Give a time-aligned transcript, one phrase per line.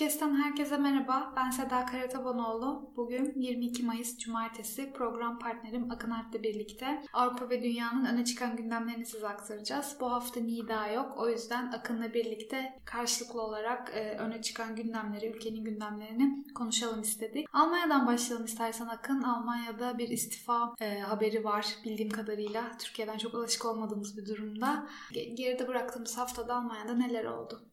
[0.00, 1.32] Dünya Podcast'tan herkese merhaba.
[1.36, 2.92] Ben Seda Karatabanoğlu.
[2.96, 9.06] Bugün 22 Mayıs Cumartesi program partnerim Akın Alp'le birlikte Avrupa ve dünyanın öne çıkan gündemlerini
[9.06, 9.96] size aktaracağız.
[10.00, 11.14] Bu hafta Nida yok.
[11.18, 17.46] O yüzden Akın'la birlikte karşılıklı olarak e, öne çıkan gündemleri, ülkenin gündemlerini konuşalım istedik.
[17.52, 19.22] Almanya'dan başlayalım istersen Akın.
[19.22, 22.78] Almanya'da bir istifa e, haberi var bildiğim kadarıyla.
[22.78, 24.86] Türkiye'den çok alışık olmadığımız bir durumda.
[25.12, 27.69] Ge- Geride bıraktığımız haftada Almanya'da neler oldu?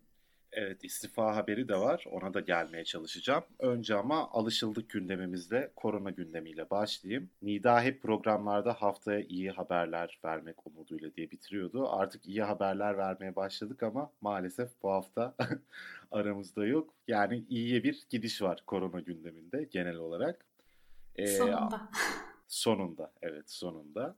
[0.52, 2.06] Evet istifa haberi de var.
[2.12, 3.44] Ona da gelmeye çalışacağım.
[3.60, 7.30] Önce ama alışıldık gündemimizde korona gündemiyle başlayayım.
[7.42, 11.90] Nida hep programlarda haftaya iyi haberler vermek umuduyla diye bitiriyordu.
[11.90, 15.36] Artık iyi haberler vermeye başladık ama maalesef bu hafta
[16.12, 16.94] aramızda yok.
[17.08, 20.46] Yani iyiye bir gidiş var korona gündeminde genel olarak.
[21.16, 21.90] Ee, Sonunda.
[22.48, 24.16] Sonunda, evet sonunda.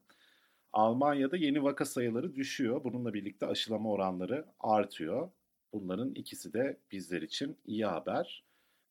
[0.72, 2.84] Almanya'da yeni vaka sayıları düşüyor.
[2.84, 5.30] Bununla birlikte aşılama oranları artıyor.
[5.72, 8.44] Bunların ikisi de bizler için iyi haber.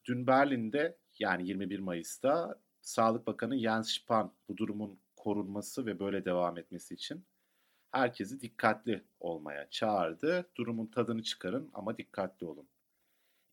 [0.05, 6.57] Dün Berlin'de yani 21 Mayıs'ta Sağlık Bakanı Jens Spahn bu durumun korunması ve böyle devam
[6.57, 7.25] etmesi için
[7.91, 10.49] herkesi dikkatli olmaya çağırdı.
[10.57, 12.69] Durumun tadını çıkarın ama dikkatli olun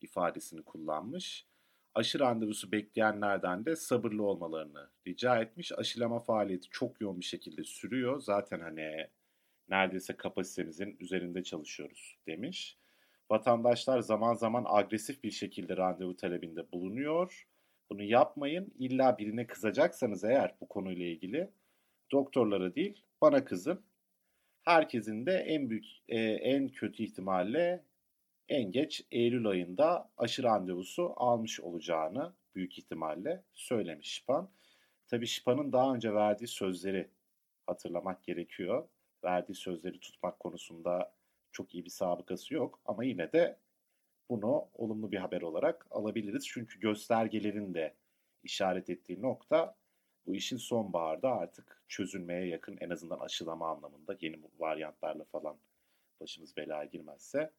[0.01, 1.47] ifadesini kullanmış.
[1.95, 5.73] Aşı randevusu bekleyenlerden de sabırlı olmalarını rica etmiş.
[5.73, 8.21] Aşılama faaliyeti çok yoğun bir şekilde sürüyor.
[8.21, 9.09] Zaten hani
[9.69, 12.79] neredeyse kapasitemizin üzerinde çalışıyoruz demiş.
[13.31, 17.47] Vatandaşlar zaman zaman agresif bir şekilde randevu talebinde bulunuyor.
[17.91, 18.75] Bunu yapmayın.
[18.79, 21.51] İlla birine kızacaksanız eğer bu konuyla ilgili
[22.13, 23.81] doktorlara değil bana kızın.
[24.63, 27.85] Herkesin de en büyük e, en kötü ihtimalle
[28.49, 34.51] en geç Eylül ayında aşı randevusu almış olacağını büyük ihtimalle söylemiş Şipan.
[35.07, 37.11] Tabii Şipan'ın daha önce verdiği sözleri
[37.67, 38.89] hatırlamak gerekiyor.
[39.25, 41.13] Verdiği sözleri tutmak konusunda
[41.57, 43.59] çok iyi bir sabıkası yok ama yine de
[44.31, 46.47] bunu olumlu bir haber olarak alabiliriz.
[46.49, 47.95] Çünkü göstergelerin de
[48.43, 49.77] işaret ettiği nokta
[50.27, 55.57] bu işin sonbaharda artık çözülmeye yakın en azından aşılama anlamında yeni varyantlarla falan
[56.21, 57.53] başımız belaya girmezse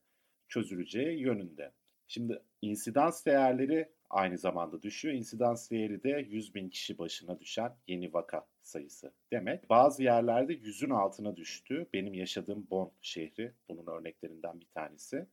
[0.47, 1.71] çözüleceği yönünde.
[2.07, 5.15] Şimdi insidans değerleri aynı zamanda düşüyor.
[5.15, 9.69] İnsidans değeri de 100 bin kişi başına düşen yeni vaka sayısı demek.
[9.69, 11.87] Bazı yerlerde yüzün altına düştü.
[11.93, 15.27] Benim yaşadığım Bonn şehri bunun örneklerinden bir tanesi.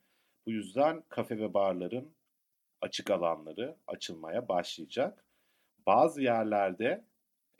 [0.47, 2.15] Bu yüzden kafe ve barların
[2.81, 5.25] açık alanları açılmaya başlayacak.
[5.87, 7.05] Bazı yerlerde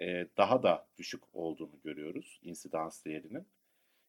[0.01, 3.47] e, daha da düşük olduğunu görüyoruz insidans değerinin.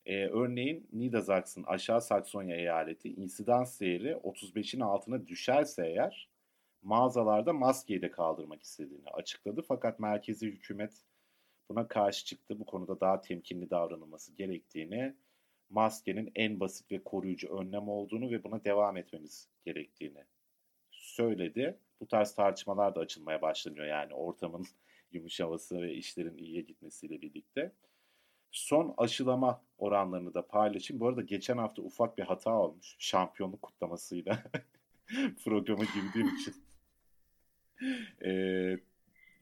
[0.06, 6.30] Ee, örneğin Niedersachsen aşağı Saksonya eyaleti insidans değeri 35'in altına düşerse eğer
[6.86, 9.62] mağazalarda maskeyi de kaldırmak istediğini açıkladı.
[9.68, 10.94] Fakat merkezi hükümet
[11.70, 12.60] buna karşı çıktı.
[12.60, 15.16] Bu konuda daha temkinli davranılması gerektiğini,
[15.70, 20.24] maskenin en basit ve koruyucu önlem olduğunu ve buna devam etmemiz gerektiğini
[20.92, 21.80] söyledi.
[22.00, 24.66] Bu tarz tartışmalar da açılmaya başlanıyor yani ortamın
[25.12, 27.72] yumuşaması ve işlerin iyiye gitmesiyle birlikte.
[28.52, 31.00] Son aşılama oranlarını da paylaşayım.
[31.00, 32.96] Bu arada geçen hafta ufak bir hata olmuş.
[33.00, 34.44] Şampiyonluk kutlamasıyla
[35.44, 36.65] programa girdiğim için.
[38.26, 38.78] Ee,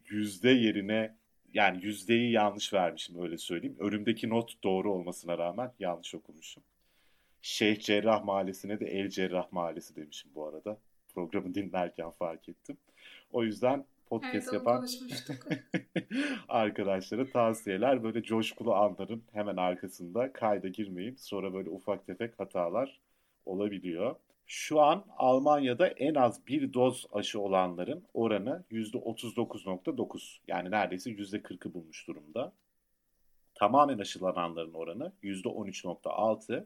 [0.10, 1.16] yüzde yerine
[1.54, 3.76] yani yüzdeyi yanlış vermişim öyle söyleyeyim.
[3.80, 6.64] Önümdeki not doğru olmasına rağmen yanlış okumuşum.
[7.42, 10.78] Şeyh Cerrah Mahallesi'ne de El Cerrah Mahallesi demişim bu arada.
[11.14, 12.78] Programı dinlerken fark ettim.
[13.32, 14.88] O yüzden podcast Evet, yapan
[16.50, 18.04] arkadaşlara tavsiyeler.
[18.04, 21.16] Böyle coşkulu anların hemen arkasında kayda girmeyin.
[21.16, 23.00] Sonra böyle ufak tefek hatalar
[23.46, 24.16] olabiliyor.
[24.48, 30.38] Şu an Almanya'da en az bir doz aşı olanların oranı %39.9.
[30.48, 32.54] Yani neredeyse %40'ı bulmuş durumda.
[33.56, 36.66] Tamamen aşılananların oranı %13.6.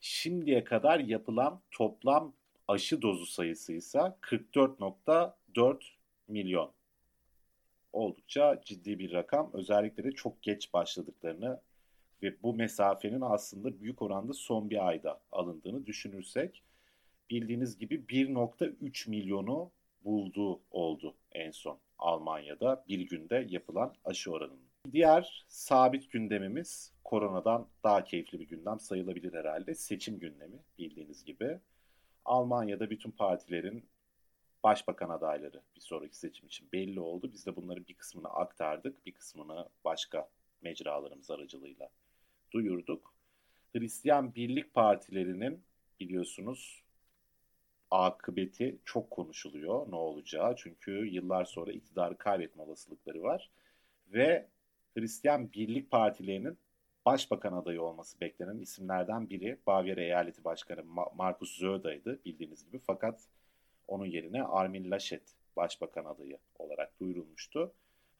[0.00, 2.32] Şimdiye kadar yapılan toplam
[2.68, 5.82] aşı dozu sayısı ise 44.4
[6.28, 6.72] milyon.
[7.92, 9.50] Oldukça ciddi bir rakam.
[9.52, 11.60] Özellikle de çok geç başladıklarını
[12.22, 16.62] ve bu mesafenin aslında büyük oranda son bir ayda alındığını düşünürsek
[17.30, 19.70] bildiğiniz gibi 1.3 milyonu
[20.04, 24.68] bulduğu oldu en son Almanya'da bir günde yapılan aşı oranının.
[24.92, 29.74] Diğer sabit gündemimiz koronadan daha keyifli bir gündem sayılabilir herhalde.
[29.74, 31.58] Seçim gündemi bildiğiniz gibi.
[32.24, 33.84] Almanya'da bütün partilerin
[34.64, 37.30] başbakan adayları bir sonraki seçim için belli oldu.
[37.32, 40.28] Biz de bunların bir kısmını aktardık, bir kısmını başka
[40.62, 41.88] mecralarımız aracılığıyla
[42.52, 43.14] duyurduk.
[43.72, 45.62] Hristiyan Birlik Partilerinin
[46.00, 46.82] biliyorsunuz
[47.90, 50.56] akıbeti çok konuşuluyor ne olacağı.
[50.56, 53.50] Çünkü yıllar sonra iktidarı kaybetme olasılıkları var.
[54.12, 54.46] Ve
[54.94, 56.58] Hristiyan Birlik Partilerinin
[57.06, 60.84] başbakan adayı olması beklenen isimlerden biri Bavyera Eyaleti Başkanı
[61.16, 62.78] Markus Söder'ydi bildiğiniz gibi.
[62.78, 63.20] Fakat
[63.88, 65.22] onun yerine Armin Laschet
[65.56, 67.72] başbakan adayı olarak duyurulmuştu.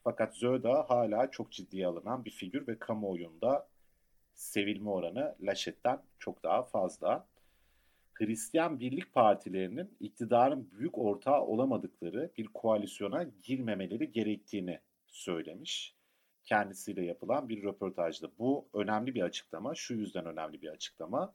[0.03, 3.67] Fakat Söder hala çok ciddiye alınan bir figür ve kamuoyunda
[4.33, 7.27] sevilme oranı Laschet'ten çok daha fazla.
[8.19, 15.95] Hristiyan Birlik Partilerinin iktidarın büyük ortağı olamadıkları bir koalisyona girmemeleri gerektiğini söylemiş.
[16.43, 18.27] Kendisiyle yapılan bir röportajda.
[18.39, 19.75] Bu önemli bir açıklama.
[19.75, 21.33] Şu yüzden önemli bir açıklama.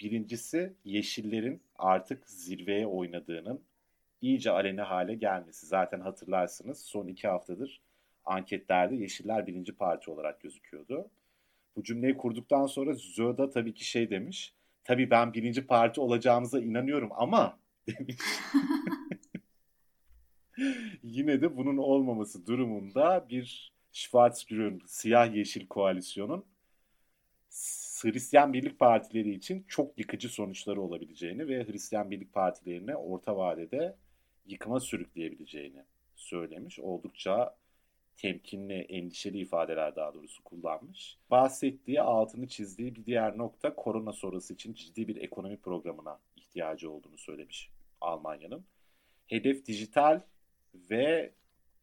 [0.00, 3.60] Birincisi Yeşillerin artık zirveye oynadığının
[4.20, 5.66] iyice aleni hale gelmesi.
[5.66, 7.80] Zaten hatırlarsınız son iki haftadır
[8.24, 11.10] anketlerde Yeşiller birinci parti olarak gözüküyordu.
[11.76, 14.54] Bu cümleyi kurduktan sonra Zöda tabii ki şey demiş.
[14.84, 18.16] Tabii ben birinci parti olacağımıza inanıyorum ama demiş.
[21.02, 26.44] Yine de bunun olmaması durumunda bir Schwarz-Grün siyah yeşil koalisyonun
[28.02, 33.96] Hristiyan Birlik Partileri için çok yıkıcı sonuçları olabileceğini ve Hristiyan Birlik Partilerini orta vadede
[34.46, 35.82] yıkıma sürükleyebileceğini
[36.16, 36.78] söylemiş.
[36.78, 37.56] Oldukça
[38.16, 41.18] temkinli, endişeli ifadeler daha doğrusu kullanmış.
[41.30, 47.18] Bahsettiği, altını çizdiği bir diğer nokta korona sonrası için ciddi bir ekonomi programına ihtiyacı olduğunu
[47.18, 47.70] söylemiş
[48.00, 48.64] Almanya'nın.
[49.26, 50.20] Hedef dijital
[50.74, 51.32] ve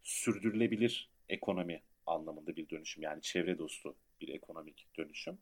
[0.04, 5.38] sürdürülebilir ekonomi anlamında bir dönüşüm yani çevre dostu bir ekonomik dönüşüm.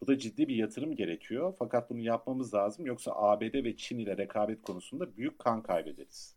[0.00, 4.16] Bu da ciddi bir yatırım gerekiyor fakat bunu yapmamız lazım yoksa ABD ve Çin ile
[4.16, 6.36] rekabet konusunda büyük kan kaybederiz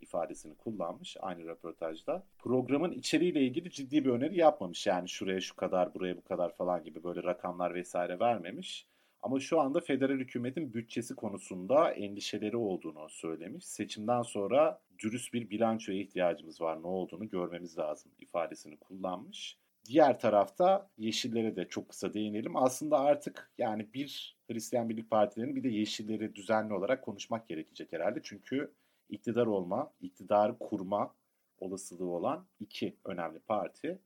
[0.00, 2.26] ifadesini kullanmış aynı röportajda.
[2.38, 4.86] Programın içeriğiyle ilgili ciddi bir öneri yapmamış.
[4.86, 8.86] Yani şuraya şu kadar, buraya bu kadar falan gibi böyle rakamlar vesaire vermemiş.
[9.22, 13.66] Ama şu anda federal hükümetin bütçesi konusunda endişeleri olduğunu söylemiş.
[13.66, 16.82] Seçimden sonra dürüst bir bilançoya ihtiyacımız var.
[16.82, 19.58] Ne olduğunu görmemiz lazım ifadesini kullanmış.
[19.84, 22.56] Diğer tarafta Yeşillere de çok kısa değinelim.
[22.56, 28.20] Aslında artık yani bir Hristiyan Birlik Partilerinin bir de Yeşilleri düzenli olarak konuşmak gerekecek herhalde.
[28.22, 28.72] Çünkü
[29.08, 31.14] iktidar olma, iktidarı kurma
[31.58, 33.98] olasılığı olan iki önemli parti.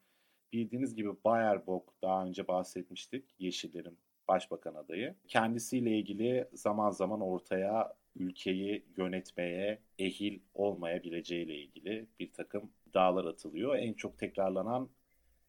[0.53, 3.25] Bildiğiniz gibi Bayer Bock daha önce bahsetmiştik.
[3.39, 5.15] Yeşillerin başbakan adayı.
[5.29, 13.77] Kendisiyle ilgili zaman zaman ortaya ülkeyi yönetmeye ehil olmayabileceğiyle ilgili bir takım dağlar atılıyor.
[13.77, 14.89] En çok tekrarlanan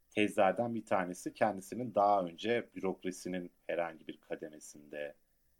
[0.10, 5.16] tezlerden bir tanesi kendisinin daha önce bürokrasinin herhangi bir kademesinde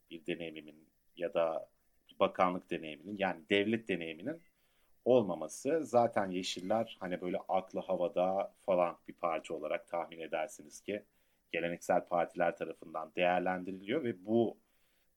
[0.10, 0.88] bir deneyiminin
[1.18, 1.70] ya da
[2.24, 4.42] bakanlık deneyiminin yani devlet deneyiminin
[5.06, 5.80] olmaması.
[5.84, 11.04] Zaten Yeşiller hani böyle aklı havada falan bir parti olarak tahmin edersiniz ki
[11.52, 14.58] geleneksel partiler tarafından değerlendiriliyor ve bu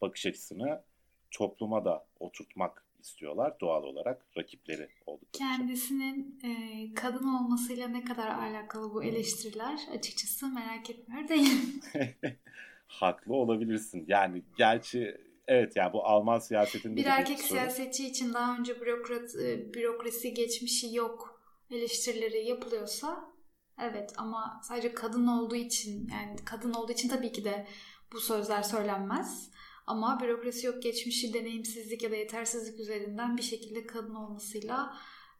[0.00, 0.82] bakış açısını
[1.30, 8.94] topluma da oturtmak istiyorlar doğal olarak rakipleri oldukları Kendisinin e, kadın olmasıyla ne kadar alakalı
[8.94, 11.80] bu eleştiriler açıkçası merak etmiyor değilim.
[12.86, 14.04] Haklı olabilirsin.
[14.08, 19.74] Yani gerçi evet yani bu Alman siyasetinde bir erkek siyasetçi için daha önce bürokrat e,
[19.74, 23.34] bürokrasi geçmişi yok eleştirileri yapılıyorsa
[23.82, 27.66] evet ama sadece kadın olduğu için yani kadın olduğu için tabii ki de
[28.12, 29.50] bu sözler söylenmez.
[29.86, 34.94] Ama bürokrasi yok geçmişi deneyimsizlik ya da yetersizlik üzerinden bir şekilde kadın olmasıyla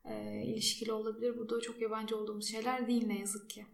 [0.05, 1.39] e, ilişkili olabilir.
[1.39, 3.67] Bu da çok yabancı olduğumuz şeyler değil ne yazık ki.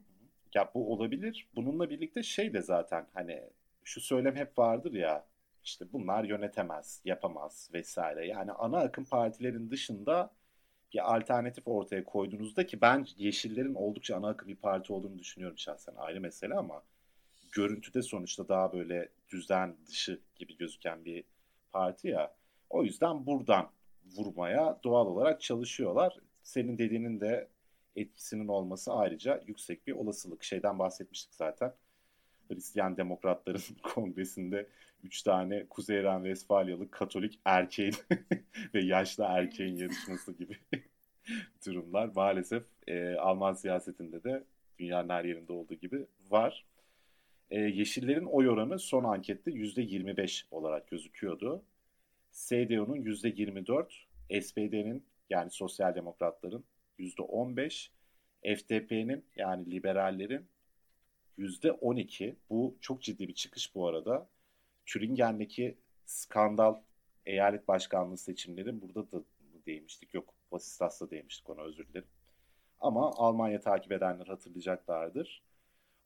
[0.54, 1.50] Ya bu olabilir.
[1.56, 3.42] Bununla birlikte şey de zaten hani
[3.84, 5.26] şu söylem hep vardır ya
[5.64, 8.26] işte bunlar yönetemez, yapamaz vesaire.
[8.26, 10.30] Yani ana akım partilerin dışında
[10.94, 15.94] bir alternatif ortaya koyduğunuzda ki ben Yeşillerin oldukça ana akım bir parti olduğunu düşünüyorum şahsen
[15.96, 16.82] ayrı mesele ama
[17.52, 21.24] görüntüde sonuçta daha böyle düzen dışı gibi gözüken bir
[21.72, 22.34] parti ya.
[22.70, 23.70] O yüzden buradan
[24.16, 26.18] vurmaya doğal olarak çalışıyorlar.
[26.42, 27.48] Senin dediğinin de
[27.96, 30.44] etkisinin olması ayrıca yüksek bir olasılık.
[30.44, 31.74] Şeyden bahsetmiştik zaten.
[32.54, 34.66] Hristiyan Demokratların kongresinde
[35.04, 37.94] 3 tane Kuzey Ren Vesfalyalı Katolik erkeğin
[38.74, 40.56] ve yaşlı erkeğin yarışması gibi
[41.66, 44.44] durumlar maalesef e, Alman siyasetinde de
[44.78, 46.64] dünyanın her yerinde olduğu gibi var.
[47.50, 51.62] E, Yeşillerin oy oranı son ankette %25 olarak gözüküyordu.
[52.32, 56.64] CDU'nun %24, SPD'nin yani Sosyal Demokratların
[56.98, 57.90] %15,
[58.42, 60.46] FDP'nin yani liberallerin
[61.38, 62.34] %12.
[62.50, 64.28] Bu çok ciddi bir çıkış bu arada.
[64.86, 66.80] Türingen'deki skandal
[67.26, 69.22] eyalet başkanlığı seçimleri burada da
[69.66, 70.14] değmiştik.
[70.14, 72.08] Yok Vasistas'ta değmiştik ona özür dilerim.
[72.80, 75.42] Ama Almanya takip edenler hatırlayacaklardır.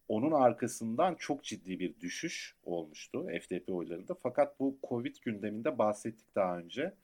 [0.08, 4.14] Onun arkasından çok ciddi bir düşüş olmuştu FDP oylarında.
[4.14, 6.94] Fakat bu Covid gündeminde bahsettik daha önce.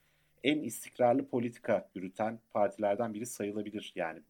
[0.44, 3.92] en istikrarlı politika yürüten partilerden biri sayılabilir.
[3.94, 4.22] Yani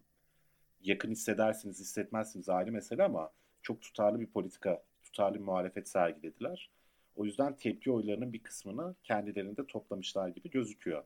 [0.83, 3.31] yakın hissedersiniz, hissetmezsiniz ayrı mesele ama
[3.63, 6.71] çok tutarlı bir politika, tutarlı bir muhalefet sergilediler.
[7.17, 11.05] O yüzden tepki oylarının bir kısmını kendilerinde toplamışlar gibi gözüküyor.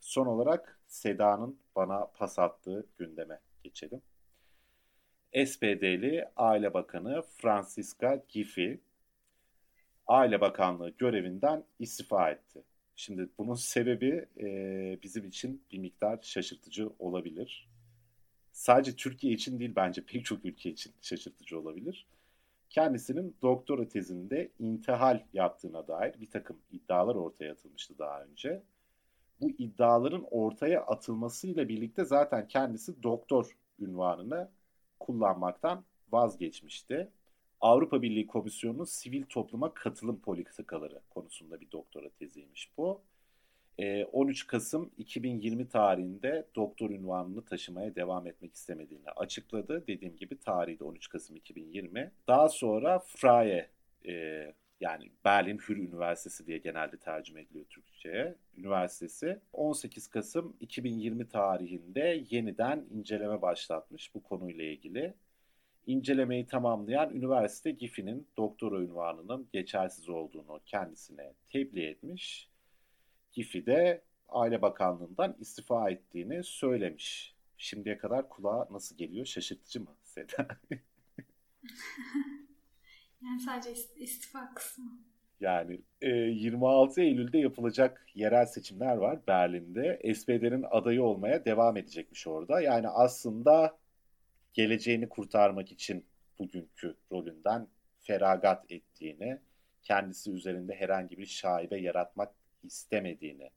[0.00, 4.02] Son olarak Seda'nın bana pas attığı gündeme geçelim.
[5.46, 8.80] SPD'li Aile Bakanı Francisca Giffey
[10.06, 12.62] Aile Bakanlığı görevinden istifa etti.
[12.96, 17.68] Şimdi bunun sebebi e, bizim için bir miktar şaşırtıcı olabilir.
[18.52, 22.06] Sadece Türkiye için değil bence pek çok ülke için şaşırtıcı olabilir.
[22.70, 28.62] Kendisinin doktora tezinde intihal yaptığına dair bir takım iddialar ortaya atılmıştı daha önce.
[29.40, 34.50] Bu iddiaların ortaya atılmasıyla birlikte zaten kendisi doktor ünvanını
[35.00, 37.08] kullanmaktan vazgeçmişti.
[37.60, 43.02] Avrupa Birliği Komisyonu'nun sivil topluma katılım politikaları konusunda bir doktora teziymiş bu.
[44.12, 49.86] 13 Kasım 2020 tarihinde doktor ünvanını taşımaya devam etmek istemediğini açıkladı.
[49.86, 52.12] Dediğim gibi tarihi de 13 Kasım 2020.
[52.28, 53.70] Daha sonra Freie
[54.82, 58.34] yani Berlin Hür Üniversitesi diye genelde tercüme ediliyor Türkçe'ye.
[58.56, 65.14] Üniversitesi 18 Kasım 2020 tarihinde yeniden inceleme başlatmış bu konuyla ilgili.
[65.86, 72.51] İncelemeyi tamamlayan üniversite Giffey'nin doktora ünvanının geçersiz olduğunu kendisine tebliğ etmiş.
[73.32, 77.34] Giffey de Aile Bakanlığı'ndan istifa ettiğini söylemiş.
[77.58, 79.26] Şimdiye kadar kulağa nasıl geliyor?
[79.26, 80.48] Şaşırtıcı mı Seda?
[83.22, 84.98] yani sadece istifa kısmı.
[85.40, 90.14] Yani 26 e, Eylül'de yapılacak yerel seçimler var Berlin'de.
[90.14, 92.60] SPD'nin adayı olmaya devam edecekmiş orada.
[92.60, 93.78] Yani aslında
[94.52, 96.04] geleceğini kurtarmak için
[96.38, 97.68] bugünkü rolünden
[98.00, 99.38] feragat ettiğini,
[99.82, 103.50] kendisi üzerinde herhangi bir şaibe yaratmak istemediğini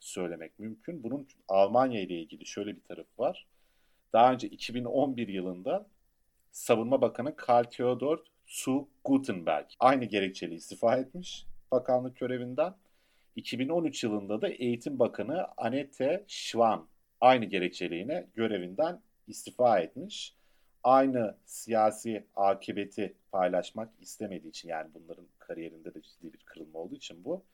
[0.00, 1.02] söylemek mümkün.
[1.02, 3.46] Bunun Almanya ile ilgili şöyle bir tarafı var.
[4.12, 5.86] Daha önce 2011 yılında
[6.52, 12.74] Savunma Bakanı Karl Theodor zu Gutenberg aynı gerekçeli istifa etmiş bakanlık görevinden.
[13.36, 16.86] 2013 yılında da Eğitim Bakanı Annette Schwan
[17.20, 20.34] aynı gerekçeliğine görevinden istifa etmiş.
[20.82, 27.24] Aynı siyasi akıbeti paylaşmak istemediği için yani bunların kariyerinde de ciddi bir kırılma olduğu için
[27.24, 27.44] bu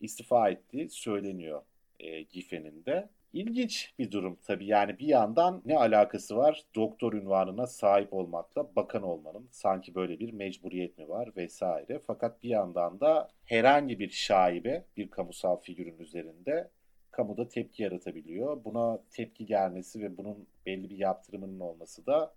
[0.00, 1.62] istifa ettiği söyleniyor
[2.00, 3.08] e, Gife'nin de.
[3.32, 9.02] İlginç bir durum tabii yani bir yandan ne alakası var doktor ünvanına sahip olmakla bakan
[9.02, 11.98] olmanın sanki böyle bir mecburiyet mi var vesaire.
[12.06, 16.70] Fakat bir yandan da herhangi bir şaibe bir kamusal figürün üzerinde
[17.10, 18.64] kamuda tepki yaratabiliyor.
[18.64, 22.34] Buna tepki gelmesi ve bunun belli bir yaptırımının olması da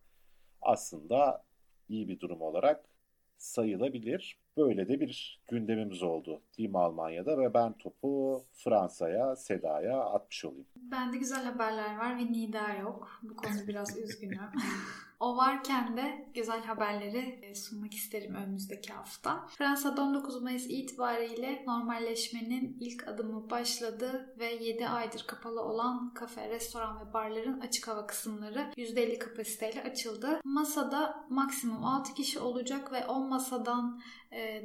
[0.62, 1.44] aslında
[1.90, 2.86] iyi bir durum olarak
[3.38, 4.38] sayılabilir.
[4.60, 10.68] Böyle de bir gündemimiz oldu Team Almanya'da ve ben topu Fransa'ya, Seda'ya atmış olayım.
[10.76, 13.20] Bende güzel haberler var ve Nida yok.
[13.24, 14.40] Bu konuda biraz üzgünüm.
[15.20, 19.48] o varken de güzel haberleri e, sunmak isterim önümüzdeki hafta.
[19.58, 27.00] Fransa'da 19 Mayıs itibariyle normalleşmenin ilk adımı başladı ve 7 aydır kapalı olan kafe, restoran
[27.00, 30.42] ve barların açık hava kısımları %50 kapasiteyle açıldı.
[30.44, 34.02] Masada maksimum 6 kişi olacak ve 10 masadan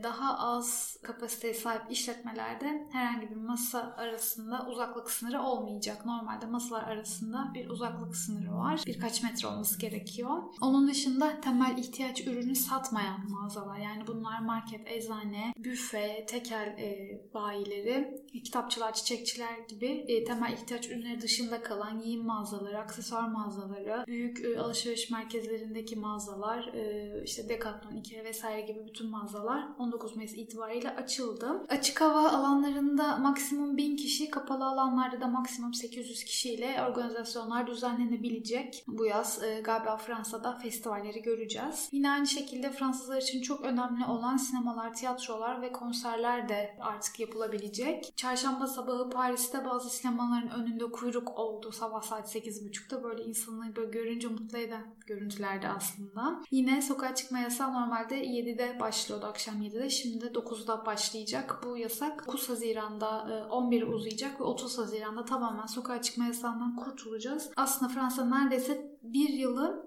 [0.03, 6.07] daha az kapasiteye sahip işletmelerde herhangi bir masa arasında uzaklık sınırı olmayacak.
[6.07, 8.81] Normalde masalar arasında bir uzaklık sınırı var.
[8.87, 10.43] Birkaç metre olması gerekiyor.
[10.61, 18.25] Onun dışında temel ihtiyaç ürünü satmayan mağazalar yani bunlar market, eczane, büfe, tekel e, bayileri,
[18.45, 24.59] kitapçılar, çiçekçiler gibi e, temel ihtiyaç ürünleri dışında kalan giyim mağazaları, aksesuar mağazaları, büyük e,
[24.61, 31.67] alışveriş merkezlerindeki mağazalar, e, işte Decathlon, Ikea vesaire gibi bütün mağazalar 19 Mayıs itibariyle açıldı.
[31.69, 38.85] Açık hava alanlarında maksimum 1000 kişi, kapalı alanlarda da maksimum 800 kişiyle organizasyonlar düzenlenebilecek.
[38.87, 41.89] Bu yaz e, galiba Fransa'da festivalleri göreceğiz.
[41.93, 48.13] Yine aynı şekilde Fransızlar için çok önemli olan sinemalar, tiyatrolar ve konserler de artık yapılabilecek.
[48.17, 53.03] Çarşamba sabahı Paris'te bazı sinemaların önünde kuyruk oldu sabah saat 8.30'da.
[53.03, 56.43] Böyle insanları böyle görünce mutlu eden görüntülerdi aslında.
[56.51, 59.91] Yine sokağa çıkma yasağı normalde 7'de başlıyordu akşam 7'de.
[59.91, 61.61] Şimdi de 9'da başlayacak.
[61.65, 67.51] Bu yasak 9 Haziran'da 11 e, uzayacak ve 30 Haziran'da tamamen sokağa çıkma yasağından kurtulacağız.
[67.57, 69.84] Aslında Fransa neredeyse bir yılı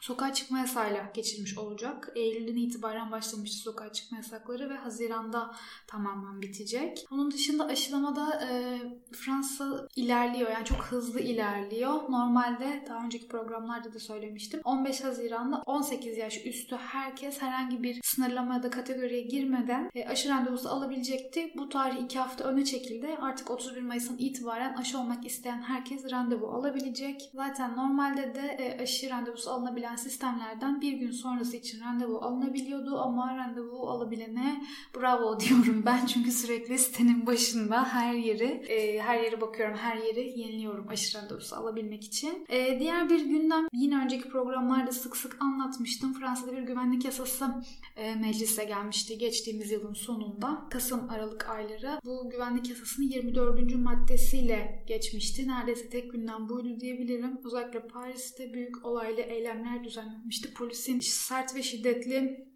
[0.00, 2.12] sokağa çıkma yasayla geçirmiş olacak.
[2.14, 5.54] Eylül'den itibaren başlamıştı sokağa çıkma yasakları ve Haziran'da
[5.86, 7.06] tamamen bitecek.
[7.10, 8.78] Onun dışında aşılamada e,
[9.12, 11.92] Fransa ilerliyor yani çok hızlı ilerliyor.
[12.08, 14.60] Normalde daha önceki programlarda da söylemiştim.
[14.64, 20.28] 15 Haziran'da 18 yaş üstü herkes herhangi bir sınırlama ya da kategoriye girmeden e, aşı
[20.28, 21.52] randevusu alabilecekti.
[21.56, 23.16] Bu tarih 2 hafta öne çekildi.
[23.20, 27.30] Artık 31 Mayıs'ın itibaren aşı olmak isteyen herkes randevu alabilecek.
[27.34, 33.36] Zaten normalde de e, aşı randevusu alınabilen sistemlerden bir gün sonrası için randevu alınabiliyordu ama
[33.36, 34.64] randevu alabilene
[34.96, 40.40] bravo diyorum ben çünkü sürekli sitenin başında her yeri e, her yere bakıyorum her yeri
[40.40, 42.46] yeniliyorum aşı randevusu alabilmek için.
[42.48, 46.14] E, diğer bir gündem yine önceki programlarda sık sık anlatmıştım.
[46.14, 47.48] Fransa'da bir güvenlik yasası
[47.96, 50.66] e, meclise gelmişti geçtiğimiz yılın sonunda.
[50.70, 52.00] Kasım Aralık ayları.
[52.04, 53.74] Bu güvenlik yasasının 24.
[53.74, 55.48] maddesiyle geçmişti.
[55.48, 57.40] Neredeyse tek gündem buydu diyebilirim.
[57.44, 60.54] Özellikle Paris'te büyük olaylı eylemler düzenlenmişti.
[60.54, 62.48] Polisin sert ve şiddetli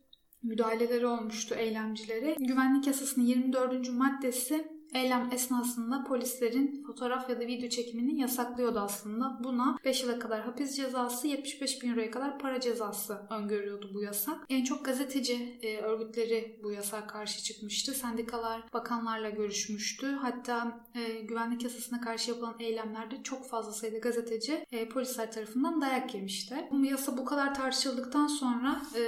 [0.43, 2.37] müdahaleleri olmuştu eylemcilere.
[2.39, 3.91] Güvenlik yasasının 24.
[3.91, 9.39] maddesi eylem esnasında polislerin fotoğraf ya da video çekimini yasaklıyordu aslında.
[9.45, 14.47] Buna 5 yıla kadar hapis cezası, 75 bin euroya kadar para cezası öngörüyordu bu yasak.
[14.49, 17.93] En çok gazeteci e, örgütleri bu yasak karşı çıkmıştı.
[17.93, 20.07] Sendikalar bakanlarla görüşmüştü.
[20.07, 26.15] Hatta e, güvenlik yasasına karşı yapılan eylemlerde çok fazla sayıda gazeteci e, polisler tarafından dayak
[26.15, 26.69] yemişti.
[26.73, 29.03] Bu yasa bu kadar tartışıldıktan sonra e,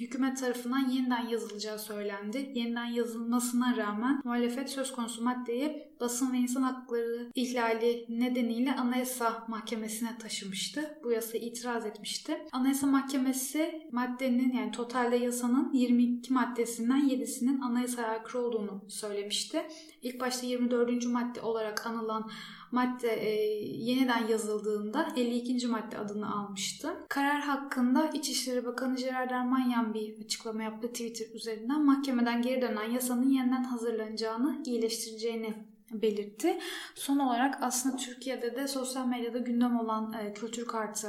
[0.00, 2.52] hükümet tarafından yeniden yazılacağı söylendi.
[2.54, 10.18] Yeniden yazılmasına rağmen muhalefet söz konusu maddeyi basın ve insan hakları ihlali nedeniyle Anayasa Mahkemesi'ne
[10.18, 10.98] taşımıştı.
[11.04, 12.46] Bu yasa itiraz etmişti.
[12.52, 19.62] Anayasa Mahkemesi maddenin yani totalde yasanın 22 maddesinden 7'sinin anayasaya aykırı olduğunu söylemişti.
[20.02, 21.06] İlk başta 24.
[21.06, 22.30] madde olarak anılan
[22.72, 23.30] madde e,
[23.64, 25.66] yeniden yazıldığında 52.
[25.66, 26.96] madde adını almıştı.
[27.08, 31.84] Karar hakkında İçişleri Bakanı Gerard Darmanin bir açıklama yaptı Twitter üzerinden.
[31.84, 35.54] Mahkemeden geri dönen yasanın yeniden hazırlanacağını, iyileştireceğini
[35.90, 36.58] belirtti.
[36.94, 41.08] Son olarak aslında Türkiye'de de sosyal medyada gündem olan e, kültür kartı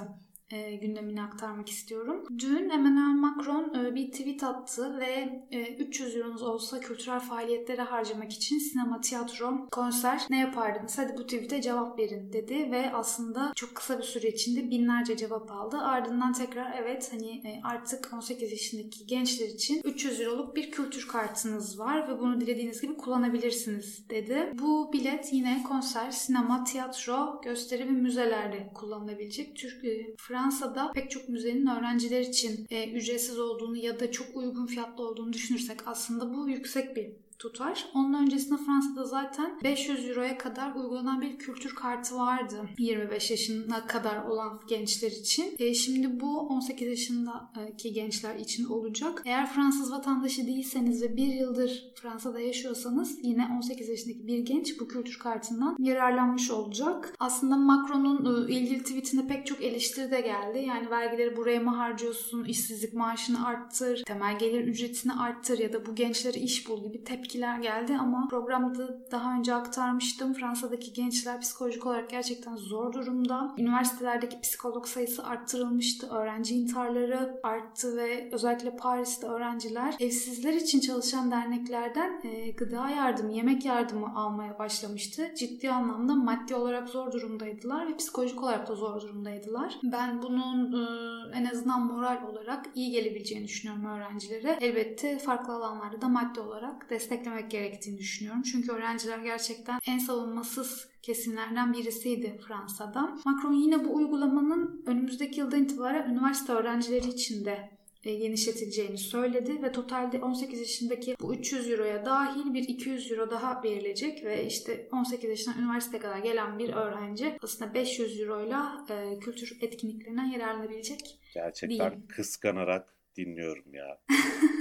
[0.51, 2.24] e, gündemini aktarmak istiyorum.
[2.39, 8.34] Dün Emmanuel Macron e, bir tweet attı ve e, 300 euronuz olsa kültürel faaliyetlere harcamak
[8.34, 10.98] için sinema, tiyatro, konser ne yapardınız?
[10.98, 15.51] Hadi bu tweete cevap verin dedi ve aslında çok kısa bir süre içinde binlerce cevap
[15.51, 15.77] aldı.
[15.77, 21.80] Ardından tekrar evet hani e, artık 18 yaşındaki gençler için 300 euroluk bir kültür kartınız
[21.80, 24.52] var ve bunu dilediğiniz gibi kullanabilirsiniz dedi.
[24.54, 29.56] Bu bilet yine konser, sinema, tiyatro, gösteri ve müzelerde kullanılabilecek.
[29.56, 34.65] Türk, e, Fransa'da pek çok müzenin öğrenciler için e, ücretsiz olduğunu ya da çok uygun
[34.65, 37.08] fiyatlı olduğunu düşünürsek aslında bu yüksek bir
[37.39, 37.86] tutar.
[37.93, 42.69] Onun öncesinde Fransa'da zaten 500 euroya kadar uygulanan bir kültür kartı vardı.
[42.78, 45.56] 25 yaşına kadar olan gençler için.
[45.60, 49.21] E, şimdi bu 18 yaşındaki gençler için olacak.
[49.26, 54.88] Eğer Fransız vatandaşı değilseniz ve bir yıldır Fransa'da yaşıyorsanız yine 18 yaşındaki bir genç bu
[54.88, 57.13] kültür kartından yararlanmış olacak.
[57.19, 60.65] Aslında Macron'un e, ilgili tweetinde pek çok eleştiri de geldi.
[60.67, 65.95] Yani vergileri buraya mı harcıyorsun, işsizlik maaşını arttır, temel gelir ücretini arttır ya da bu
[65.95, 70.34] gençlere iş bul gibi tepki tepkiler geldi ama programda daha önce aktarmıştım.
[70.34, 73.56] Fransa'daki gençler psikolojik olarak gerçekten zor durumda.
[73.58, 76.08] Üniversitelerdeki psikolog sayısı arttırılmıştı.
[76.08, 83.66] Öğrenci intiharları arttı ve özellikle Paris'te öğrenciler evsizler için çalışan derneklerden e, gıda yardımı, yemek
[83.66, 85.32] yardımı almaya başlamıştı.
[85.36, 89.80] Ciddi anlamda maddi olarak zor durumdaydılar ve psikolojik olarak da zor durumdaydılar.
[89.84, 94.58] Ben bunun e, en azından moral olarak iyi gelebileceğini düşünüyorum öğrencilere.
[94.62, 98.41] Elbette farklı alanlarda da maddi olarak destek desteklemek gerektiğini düşünüyorum.
[98.41, 103.17] Çünkü öğrenciler gerçekten en savunmasız kesimlerden birisiydi Fransa'da.
[103.25, 107.69] Macron yine bu uygulamanın önümüzdeki yıldan itibaren üniversite öğrencileri için de
[108.03, 113.63] e, genişletileceğini söyledi ve totalde 18 yaşındaki bu 300 euroya dahil bir 200 euro daha
[113.63, 119.58] verilecek ve işte 18 yaşına üniversite kadar gelen bir öğrenci aslında 500 euroyla e, kültür
[119.62, 121.19] etkinliklerinden yararlanabilecek.
[121.34, 122.08] Gerçekten diyeyim.
[122.08, 124.01] kıskanarak dinliyorum ya.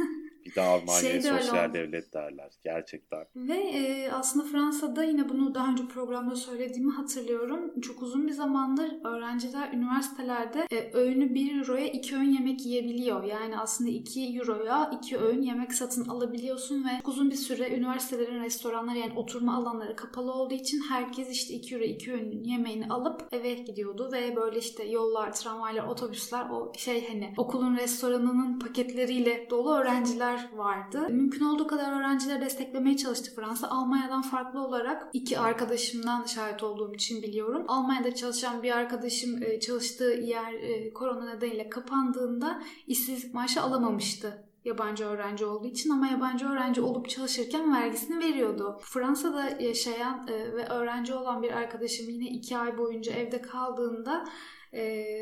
[0.56, 2.52] De Almanya'ya şey sosyal devlet derler.
[2.64, 3.24] Gerçekten.
[3.36, 7.80] Ve e, aslında Fransa'da yine bunu daha önce programda söylediğimi hatırlıyorum.
[7.80, 13.24] Çok uzun bir zamandır öğrenciler üniversitelerde e, öğünü 1 euroya 2 öğün yemek yiyebiliyor.
[13.24, 18.98] Yani aslında 2 euroya 2 öğün yemek satın alabiliyorsun ve uzun bir süre üniversitelerin restoranları
[18.98, 23.54] yani oturma alanları kapalı olduğu için herkes işte 2 euro 2 öğün yemeğini alıp eve
[23.54, 30.45] gidiyordu ve böyle işte yollar, tramvaylar, otobüsler o şey hani okulun restoranının paketleriyle dolu öğrenciler
[30.52, 31.08] vardı.
[31.10, 33.68] Mümkün olduğu kadar öğrencileri desteklemeye çalıştı Fransa.
[33.68, 37.64] Almanya'dan farklı olarak iki arkadaşımdan şahit olduğum için biliyorum.
[37.68, 45.04] Almanya'da çalışan bir arkadaşım e, çalıştığı yer e, korona nedeniyle kapandığında işsizlik maaşı alamamıştı yabancı
[45.04, 48.78] öğrenci olduğu için ama yabancı öğrenci olup çalışırken vergisini veriyordu.
[48.82, 54.24] Fransa'da yaşayan e, ve öğrenci olan bir arkadaşım yine iki ay boyunca evde kaldığında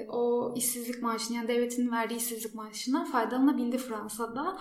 [0.08, 4.58] o işsizlik maaşını yani devletin verdiği işsizlik maaşından faydalanabildi Fransa'da.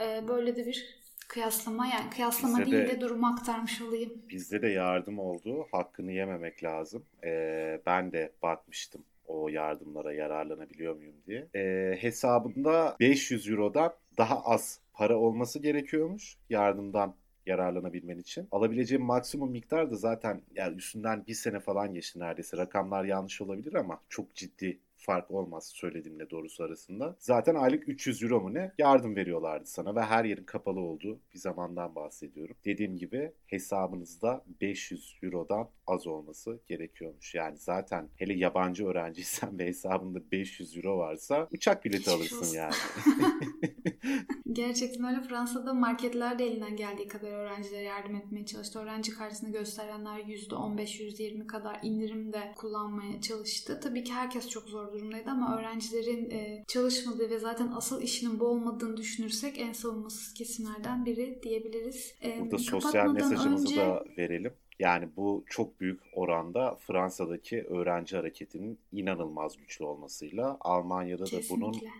[0.00, 0.96] E, böyle de bir
[1.28, 4.12] kıyaslama yani kıyaslama Bizde değil de- de durumu aktarmış olayım.
[4.30, 5.66] Bizde de yardım oldu.
[5.72, 7.04] Hakkını yememek lazım.
[7.24, 11.46] Ee, ben de bakmıştım o yardımlara yararlanabiliyor muyum diye.
[11.54, 17.14] Ee, hesabında 500 Euro'dan daha az para olması gerekiyormuş yardımdan
[17.46, 18.48] yararlanabilmen için.
[18.52, 22.56] Alabileceğim maksimum miktar da zaten yani üstünden bir sene falan geçti neredeyse.
[22.56, 27.16] Rakamlar yanlış olabilir ama çok ciddi fark olmaz söylediğimle doğrusu arasında.
[27.18, 31.38] Zaten aylık 300 euro mu ne yardım veriyorlardı sana ve her yerin kapalı olduğu bir
[31.38, 32.56] zamandan bahsediyorum.
[32.64, 37.34] Dediğim gibi hesabınızda 500 eurodan az olması gerekiyormuş.
[37.34, 42.74] Yani zaten hele yabancı öğrenciysen ve hesabında 500 euro varsa uçak bileti alırsın yani.
[44.52, 45.22] Gerçekten öyle.
[45.28, 48.78] Fransa'da marketler de elinden geldiği kadar öğrencilere yardım etmeye çalıştı.
[48.78, 53.80] Öğrenci kartını gösterenler %15-%20 kadar indirimde kullanmaya çalıştı.
[53.82, 58.44] Tabii ki herkes çok zor durumdaydı ama öğrencilerin e, çalışmadığı ve zaten asıl işinin bu
[58.44, 62.14] olmadığını düşünürsek en savunmasız kesimlerden biri diyebiliriz.
[62.24, 64.52] E, Burada sosyal mesajımızı önce- da verelim.
[64.78, 71.90] Yani bu çok büyük oranda Fransa'daki öğrenci hareketinin inanılmaz güçlü olmasıyla Almanya'da da bunun Kesinlikle.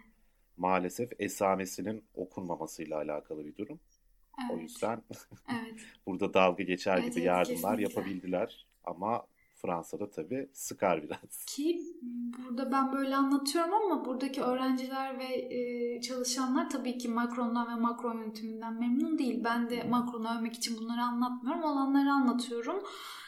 [0.56, 3.80] maalesef esamesinin okunmamasıyla alakalı bir durum.
[4.38, 5.02] O Evet, yüzden
[5.50, 5.80] evet.
[6.06, 7.82] burada dalga geçer Evet, gibi evet, yardımlar kesinlikle.
[7.82, 11.44] yapabildiler ama Fransa'da tabii sıkar biraz.
[11.46, 11.80] Ki
[12.38, 18.18] burada ben böyle anlatıyorum ama buradaki öğrenciler ve e, çalışanlar tabii ki Macron'dan ve Macron
[18.18, 19.44] yönetiminden memnun değil.
[19.44, 21.62] Ben de Macron'u övmek için bunları anlatmıyorum.
[21.62, 22.82] Olanları anlatıyorum.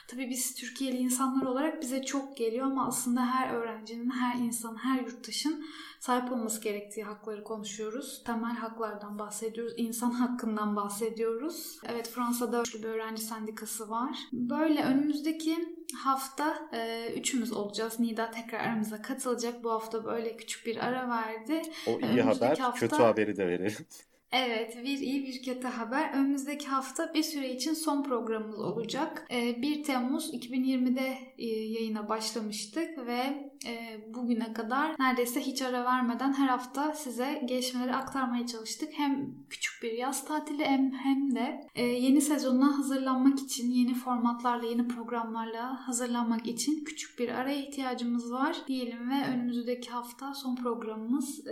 [0.09, 5.01] Tabii biz Türkiye'li insanlar olarak bize çok geliyor ama aslında her öğrencinin, her insan, her
[5.01, 5.65] yurttaşın
[6.01, 8.23] sahip olması gerektiği hakları konuşuyoruz.
[8.25, 9.75] Temel haklardan bahsediyoruz.
[9.77, 11.79] insan hakkından bahsediyoruz.
[11.87, 14.19] Evet Fransa'da bir öğrenci sendikası var.
[14.33, 18.01] Böyle önümüzdeki hafta e, üçümüz olacağız.
[18.01, 19.65] Nida tekrar aramıza katılacak.
[19.65, 21.63] Bu hafta böyle küçük bir ara verdi.
[21.87, 23.87] O iyi Önümüzdeki haber, hafta- kötü haberi de verelim.
[24.33, 26.13] Evet, bir iyi bir kötü haber.
[26.15, 29.27] Önümüzdeki hafta bir süre için son programımız olacak.
[29.31, 36.33] Ee, 1 Temmuz 2020'de e, yayına başlamıştık ve e, bugüne kadar neredeyse hiç ara vermeden
[36.33, 38.89] her hafta size gelişmeleri aktarmaya çalıştık.
[38.93, 44.67] Hem küçük bir yaz tatili hem, hem de e, yeni sezonuna hazırlanmak için, yeni formatlarla,
[44.67, 51.45] yeni programlarla hazırlanmak için küçük bir araya ihtiyacımız var diyelim ve önümüzdeki hafta son programımız.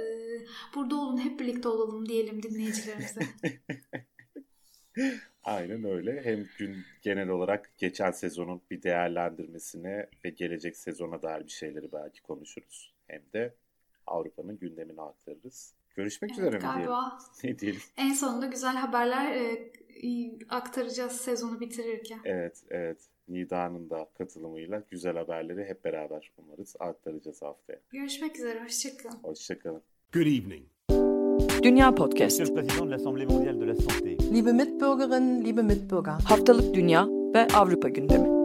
[0.75, 3.21] Burada olun, hep birlikte olalım diyelim dinleyicilerimize.
[5.45, 6.25] Aynen öyle.
[6.25, 12.23] Hem gün genel olarak geçen sezonun bir değerlendirmesine ve gelecek sezona dair bir şeyleri belki
[12.23, 12.95] konuşuruz.
[13.07, 13.55] Hem de
[14.07, 15.75] Avrupa'nın gündemini aktarırız.
[15.97, 16.85] Görüşmek üzere Evet, mi diyelim?
[16.87, 17.81] galiba Ne diyelim?
[17.97, 19.71] en sonunda güzel haberler e,
[20.49, 22.21] aktaracağız sezonu bitirirken.
[22.25, 22.99] Evet, evet.
[23.29, 27.79] Nida'nın da katılımıyla güzel haberleri hep beraber umarız aktaracağız haftaya.
[27.91, 29.19] Görüşmek üzere, hoşçakalın.
[29.23, 29.83] Hoşçakalın.
[30.13, 30.67] Good evening.
[31.67, 32.41] Dünya Podcast.
[34.33, 36.13] Liebe Mitbürgerinnen, liebe Mitbürger.
[36.25, 38.36] Haftalık Dünya ve Avrupa gündemi.